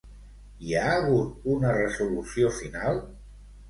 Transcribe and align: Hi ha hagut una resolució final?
Hi 0.69 0.73
ha 0.77 0.85
hagut 0.93 1.47
una 1.59 1.77
resolució 1.79 2.53
final? 2.65 3.03